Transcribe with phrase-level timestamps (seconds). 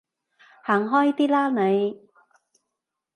[0.63, 2.09] 行開啲啦你